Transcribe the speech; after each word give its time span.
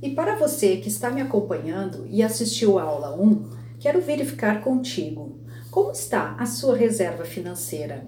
E 0.00 0.10
para 0.10 0.36
você 0.36 0.76
que 0.76 0.88
está 0.88 1.10
me 1.10 1.22
acompanhando 1.22 2.06
e 2.08 2.22
assistiu 2.22 2.78
a 2.78 2.82
aula 2.82 3.16
1, 3.18 3.50
quero 3.78 4.00
verificar 4.00 4.62
contigo 4.62 5.40
como 5.70 5.90
está 5.90 6.36
a 6.38 6.44
sua 6.44 6.76
reserva 6.76 7.24
financeira. 7.24 8.06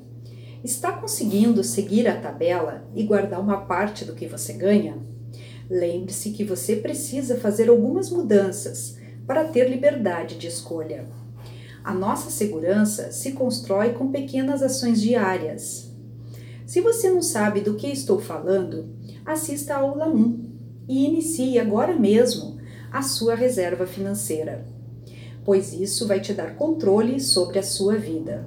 Está 0.62 0.93
conseguindo 0.93 1.64
seguir 1.64 2.06
a 2.06 2.20
tabela 2.20 2.86
e 2.95 3.04
guardar 3.04 3.40
uma 3.40 3.62
parte 3.62 4.04
do 4.04 4.14
que 4.14 4.27
você 4.27 4.52
ganha? 4.52 4.98
Lembre-se 5.70 6.30
que 6.30 6.45
você 6.45 6.77
precisa 6.77 7.38
fazer 7.38 7.70
algumas 7.70 8.11
mudanças 8.11 8.98
para 9.27 9.45
ter 9.45 9.68
liberdade 9.68 10.36
de 10.36 10.46
escolha. 10.46 11.07
A 11.82 11.95
nossa 11.95 12.30
segurança 12.30 13.12
se 13.12 13.32
constrói 13.32 13.95
com 13.95 14.11
pequenas 14.11 14.62
ações 14.62 15.00
diárias. 15.00 15.91
Se 16.66 16.82
você 16.82 17.09
não 17.09 17.23
sabe 17.23 17.61
do 17.61 17.77
que 17.77 17.86
estou 17.86 18.20
falando, 18.20 18.95
assista 19.25 19.75
a 19.75 19.79
aula 19.79 20.07
1 20.09 20.47
e 20.89 21.05
inicie 21.05 21.58
agora 21.58 21.94
mesmo 21.94 22.57
a 22.90 23.03
sua 23.03 23.35
reserva 23.35 23.86
financeira, 23.86 24.67
pois 25.45 25.72
isso 25.72 26.07
vai 26.07 26.21
te 26.21 26.32
dar 26.32 26.57
controle 26.57 27.21
sobre 27.21 27.58
a 27.58 27.62
sua 27.62 27.96
vida. 27.96 28.46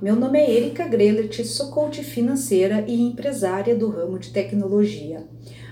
Meu 0.00 0.16
nome 0.16 0.38
é 0.38 0.50
Erika 0.50 0.88
Grelert, 0.88 1.44
sou 1.44 1.68
coach 1.70 2.02
financeira 2.02 2.84
e 2.88 3.00
empresária 3.00 3.76
do 3.76 3.88
ramo 3.88 4.18
de 4.18 4.30
tecnologia 4.30 5.24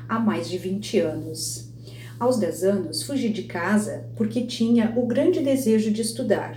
há 0.09 0.21
mais 0.21 0.49
de 0.49 0.59
20 0.59 0.99
anos. 1.01 1.73
Aos 2.19 2.39
10 2.39 2.65
anos, 2.65 3.03
fugi 3.03 3.31
de 3.31 3.45
casa 3.45 4.09
porque 4.15 4.43
tinha 4.43 4.93
o 4.97 5.07
grande 5.07 5.41
desejo 5.41 5.91
de 5.91 6.03
estudar, 6.03 6.57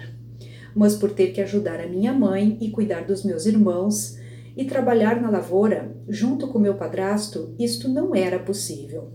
mas 0.76 0.96
por 0.96 1.12
ter 1.12 1.32
que 1.32 1.42
ajudar 1.42 1.80
a 1.80 1.88
minha 1.88 2.12
mãe 2.12 2.58
e 2.60 2.70
cuidar 2.70 3.06
dos 3.06 3.24
meus 3.24 3.46
irmãos, 3.46 4.18
e 4.56 4.66
trabalhar 4.66 5.20
na 5.20 5.30
lavoura 5.30 5.96
junto 6.08 6.48
com 6.48 6.60
meu 6.60 6.76
padrasto, 6.76 7.56
isto 7.58 7.90
não 7.90 8.14
era 8.14 8.38
possível. 8.38 9.12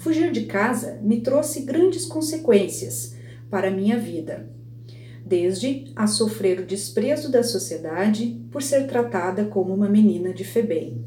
Fugir 0.00 0.32
de 0.32 0.46
casa 0.46 0.98
me 1.02 1.20
trouxe 1.20 1.60
grandes 1.60 2.06
consequências 2.06 3.16
para 3.50 3.70
minha 3.70 3.98
vida, 3.98 4.48
desde 5.26 5.92
a 5.94 6.06
sofrer 6.06 6.60
o 6.60 6.64
desprezo 6.64 7.30
da 7.30 7.42
sociedade 7.42 8.40
por 8.50 8.62
ser 8.62 8.86
tratada 8.86 9.44
como 9.44 9.74
uma 9.74 9.90
menina 9.90 10.32
de 10.32 10.42
Febem, 10.42 11.04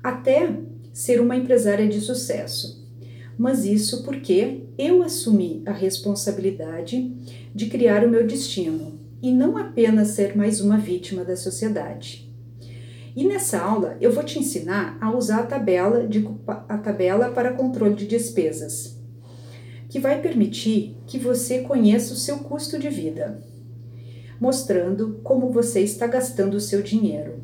até 0.00 0.60
ser 0.92 1.20
uma 1.20 1.34
empresária 1.34 1.88
de 1.88 2.00
sucesso. 2.00 2.88
Mas 3.36 3.64
isso 3.64 4.04
porque 4.04 4.62
eu 4.78 5.02
assumi 5.02 5.64
a 5.66 5.72
responsabilidade 5.72 7.12
de 7.52 7.66
criar 7.66 8.06
o 8.06 8.08
meu 8.08 8.24
destino 8.24 8.96
e 9.20 9.32
não 9.32 9.56
apenas 9.56 10.10
ser 10.10 10.36
mais 10.36 10.60
uma 10.60 10.78
vítima 10.78 11.24
da 11.24 11.36
sociedade. 11.36 12.27
E 13.18 13.24
nessa 13.24 13.58
aula 13.58 13.96
eu 14.00 14.12
vou 14.12 14.22
te 14.22 14.38
ensinar 14.38 14.96
a 15.00 15.10
usar 15.10 15.40
a 15.40 15.46
tabela, 15.46 16.06
de, 16.06 16.24
a 16.46 16.78
tabela 16.78 17.32
para 17.32 17.52
controle 17.52 17.96
de 17.96 18.06
despesas, 18.06 18.96
que 19.88 19.98
vai 19.98 20.22
permitir 20.22 20.96
que 21.04 21.18
você 21.18 21.62
conheça 21.62 22.14
o 22.14 22.16
seu 22.16 22.38
custo 22.38 22.78
de 22.78 22.88
vida, 22.88 23.42
mostrando 24.40 25.18
como 25.24 25.50
você 25.50 25.80
está 25.80 26.06
gastando 26.06 26.54
o 26.54 26.60
seu 26.60 26.80
dinheiro, 26.80 27.40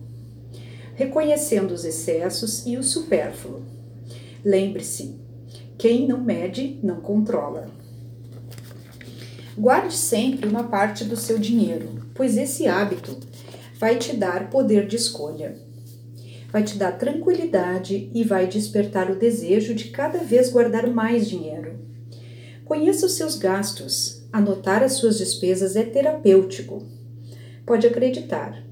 reconhecendo 0.95 1.73
os 1.73 1.85
excessos 1.85 2.65
e 2.65 2.77
o 2.77 2.83
supérfluo. 2.85 3.63
Lembre-se, 4.45 5.17
quem 5.77 6.07
não 6.07 6.23
mede 6.23 6.79
não 6.85 7.01
controla. 7.01 7.67
Guarde 9.59 9.97
sempre 9.97 10.49
uma 10.49 10.69
parte 10.69 11.05
do 11.05 11.17
seu 11.17 11.37
dinheiro, 11.37 12.07
pois 12.15 12.37
esse 12.37 12.69
hábito 12.69 13.19
vai 13.77 13.97
te 13.97 14.17
dar 14.17 14.51
poder 14.51 14.87
de 14.87 14.95
escolha. 14.95 15.64
Vai 16.55 16.63
te 16.63 16.79
dar 16.79 16.93
tranquilidade 16.93 18.09
e 18.15 18.23
vai 18.23 18.47
despertar 18.47 19.11
o 19.11 19.17
desejo 19.17 19.75
de 19.75 19.89
cada 19.89 20.21
vez 20.21 20.49
guardar 20.49 20.89
mais 20.89 21.29
dinheiro. 21.29 21.81
Conheça 22.65 23.07
os 23.07 23.15
seus 23.15 23.35
gastos. 23.35 24.23
Anotar 24.33 24.81
as 24.81 24.93
suas 24.93 25.19
despesas 25.19 25.75
é 25.75 25.83
terapêutico. 25.83 26.85
Pode 27.67 27.89
acreditar. 27.89 28.65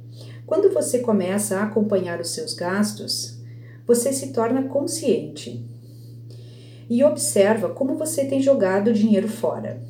Quando 0.47 0.73
você 0.73 1.01
começa 1.01 1.57
a 1.57 1.65
acompanhar 1.65 2.21
os 2.21 2.31
seus 2.31 2.55
gastos, 2.55 3.41
você 3.85 4.13
se 4.13 4.33
torna 4.33 4.63
consciente 4.69 5.69
e 6.89 7.03
observa 7.03 7.71
como 7.71 7.97
você 7.97 8.25
tem 8.25 8.41
jogado 8.41 8.93
dinheiro 8.93 9.27
fora. 9.27 9.83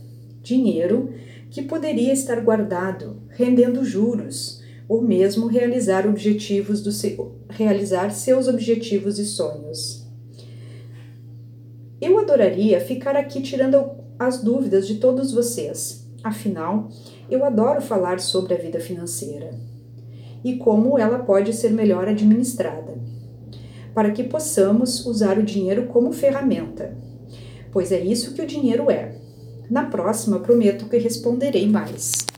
Dinheiro 0.43 1.13
que 1.51 1.61
poderia 1.61 2.15
estar 2.15 2.41
guardado, 2.41 3.19
rendendo 3.29 3.85
juros, 3.85 4.63
ou 4.89 5.03
mesmo 5.03 5.47
realizar 5.47 6.07
objetivos 6.07 6.83
do 6.83 6.91
seu, 6.91 7.42
realizar 7.57 8.11
seus 8.11 8.49
objetivos 8.49 9.19
e 9.19 9.25
sonhos. 9.25 10.07
Eu 12.01 12.19
adoraria 12.19 12.81
ficar 12.81 13.17
aqui 13.17 13.41
tirando 13.41 13.91
as 14.19 14.43
dúvidas 14.43 14.87
de 14.87 14.97
todos 14.97 15.33
vocês. 15.33 16.07
Afinal, 16.23 16.89
eu 17.31 17.45
adoro 17.45 17.81
falar 17.81 18.21
sobre 18.21 18.55
a 18.55 18.59
vida 18.59 18.81
financeira 18.81 19.51
e 20.45 20.57
como 20.57 20.99
ela 20.99 21.21
pode 21.21 21.53
ser 21.53 21.71
melhor 21.71 22.09
administrada, 22.09 22.95
para 23.95 24.11
que 24.11 24.25
possamos 24.25 25.07
usar 25.07 25.39
o 25.39 25.43
dinheiro 25.43 25.87
como 25.87 26.13
ferramenta, 26.13 26.97
pois 27.71 27.93
é 27.93 28.01
isso 28.01 28.35
que 28.35 28.43
o 28.43 28.47
dinheiro 28.47 28.91
é. 28.91 29.15
Na 29.71 29.85
próxima, 29.85 30.41
prometo 30.41 30.89
que 30.89 30.99
responderei 30.99 31.69
mais. 31.69 32.32